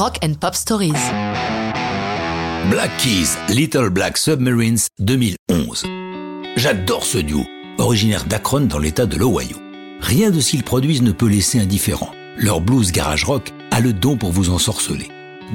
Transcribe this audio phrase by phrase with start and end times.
[0.00, 0.94] Rock and Pop Stories.
[2.70, 5.84] Black Keys, Little Black Submarines 2011.
[6.56, 7.44] J'adore ce duo,
[7.76, 9.58] originaire d'Akron dans l'état de l'Ohio.
[10.00, 12.12] Rien de ce qu'ils produisent ne peut laisser indifférent.
[12.38, 15.08] Leur blues garage rock a le don pour vous ensorceler.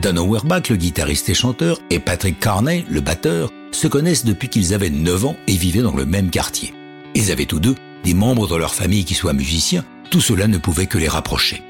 [0.00, 4.74] Dan Auerbach, le guitariste et chanteur, et Patrick Carney, le batteur, se connaissent depuis qu'ils
[4.74, 6.74] avaient 9 ans et vivaient dans le même quartier.
[7.14, 10.58] Ils avaient tous deux des membres de leur famille qui soient musiciens, tout cela ne
[10.58, 11.62] pouvait que les rapprocher.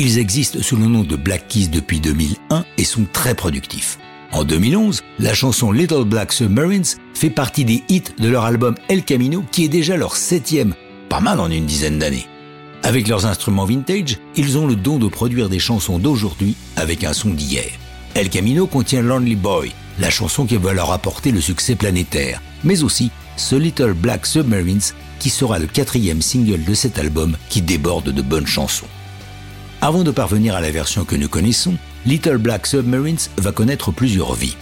[0.00, 3.98] Ils existent sous le nom de Black Keys depuis 2001 et sont très productifs.
[4.30, 6.84] En 2011, la chanson Little Black Submarines
[7.14, 10.76] fait partie des hits de leur album El Camino qui est déjà leur septième,
[11.08, 12.28] pas mal en une dizaine d'années.
[12.84, 17.12] Avec leurs instruments vintage, ils ont le don de produire des chansons d'aujourd'hui avec un
[17.12, 17.66] son d'hier.
[18.14, 22.84] El Camino contient Lonely Boy, la chanson qui va leur apporter le succès planétaire, mais
[22.84, 28.10] aussi ce Little Black Submarines qui sera le quatrième single de cet album qui déborde
[28.10, 28.86] de bonnes chansons.
[29.80, 31.74] Avant de parvenir à la version que nous connaissons,
[32.04, 34.56] Little Black Submarines va connaître plusieurs vies.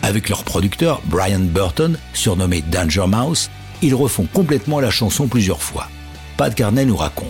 [0.00, 3.50] Avec leur producteur Brian Burton, surnommé Danger Mouse,
[3.82, 5.88] ils refont complètement la chanson plusieurs fois.
[6.38, 7.28] Pat Carney nous raconte.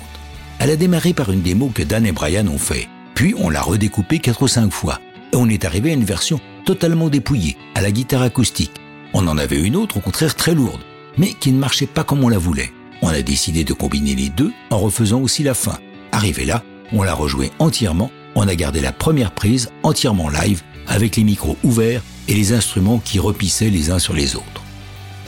[0.61, 3.61] Elle a démarré par une démo que Dan et Brian ont fait, puis on l'a
[3.61, 5.01] redécoupée quatre ou cinq fois,
[5.33, 8.81] et on est arrivé à une version totalement dépouillée, à la guitare acoustique.
[9.15, 10.83] On en avait une autre au contraire très lourde,
[11.19, 12.73] mais qui ne marchait pas comme on la voulait.
[13.03, 15.77] On a décidé de combiner les deux en refaisant aussi la fin.
[16.13, 16.63] Arrivé là,
[16.93, 21.57] on l'a rejoué entièrement, on a gardé la première prise entièrement live avec les micros
[21.63, 24.63] ouverts et les instruments qui repissaient les uns sur les autres.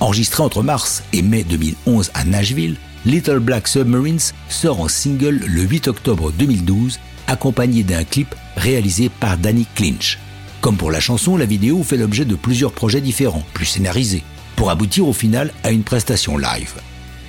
[0.00, 5.62] Enregistré entre mars et mai 2011 à Nashville, Little Black Submarines sort en single le
[5.62, 10.18] 8 octobre 2012, accompagné d'un clip réalisé par Danny Clinch.
[10.60, 14.22] Comme pour la chanson, la vidéo fait l'objet de plusieurs projets différents, plus scénarisés,
[14.56, 16.74] pour aboutir au final à une prestation live.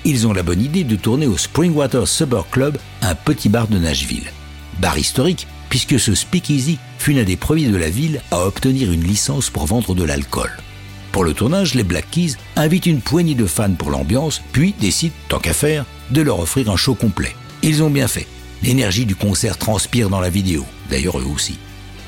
[0.07, 3.79] Ils ont la bonne idée de tourner au Springwater Suburb Club, un petit bar de
[3.79, 4.31] Nashville.
[4.79, 9.03] Bar historique, puisque ce speakeasy fut l'un des premiers de la ville à obtenir une
[9.03, 10.51] licence pour vendre de l'alcool.
[11.11, 15.15] Pour le tournage, les Black Keys invitent une poignée de fans pour l'ambiance, puis décident,
[15.27, 17.35] tant qu'à faire, de leur offrir un show complet.
[17.63, 18.27] Ils ont bien fait.
[18.61, 21.57] L'énergie du concert transpire dans la vidéo, d'ailleurs eux aussi.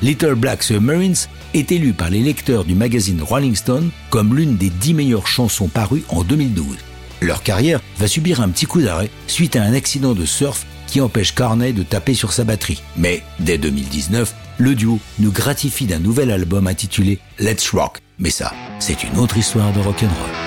[0.04, 1.16] Little Black Submarines
[1.56, 5.68] est élu par les lecteurs du magazine Rolling Stone comme l'une des dix meilleures chansons
[5.68, 6.78] parues en 2012.
[7.22, 11.02] Leur carrière va subir un petit coup d'arrêt suite à un accident de surf qui
[11.02, 12.82] empêche Carney de taper sur sa batterie.
[12.96, 18.00] Mais dès 2019, le duo nous gratifie d'un nouvel album intitulé Let's Rock.
[18.20, 20.47] Mais ça, c'est une autre histoire de rock'n'roll.